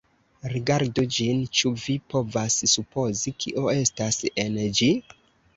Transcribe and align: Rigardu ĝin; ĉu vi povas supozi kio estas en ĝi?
Rigardu 0.53 1.03
ĝin; 1.17 1.43
ĉu 1.59 1.71
vi 1.83 1.95
povas 2.13 2.57
supozi 2.73 3.37
kio 3.45 3.67
estas 3.83 4.21
en 4.47 4.59
ĝi? 4.81 4.91